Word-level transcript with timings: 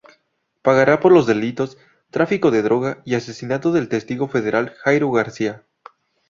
Pagará 0.65 0.99
por 0.99 1.13
dos 1.13 1.27
delitos: 1.27 1.77
tráfico 2.09 2.49
de 2.49 2.63
droga 2.63 3.03
y 3.05 3.13
asesinato 3.13 3.71
del 3.71 3.87
testigo 3.87 4.27
federal 4.27 4.73
Jairo 4.83 5.11
García. 5.11 5.61